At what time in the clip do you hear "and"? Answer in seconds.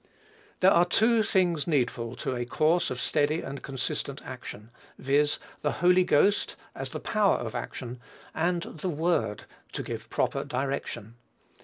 3.41-3.61, 8.33-8.63